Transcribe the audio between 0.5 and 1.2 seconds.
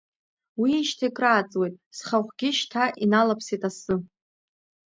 Уиижьҭеи